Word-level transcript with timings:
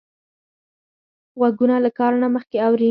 غوږونه 1.39 1.75
له 1.85 1.89
کار 1.99 2.13
نه 2.21 2.27
مخکې 2.35 2.57
اوري 2.65 2.79